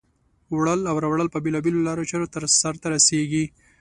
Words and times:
وړل 0.55 0.81
او 0.89 0.95
راوړل 1.03 1.27
په 1.31 1.39
بېلا 1.43 1.59
بېلو 1.65 1.85
لارو 1.87 2.07
چارو 2.11 2.51
سرته 2.61 2.87
رسیږي. 2.95 3.45